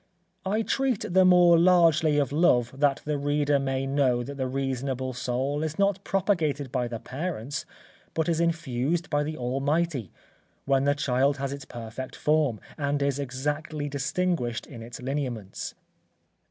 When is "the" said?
1.13-1.23, 3.05-3.19, 4.33-4.47, 6.87-6.97, 9.21-9.37, 10.85-10.95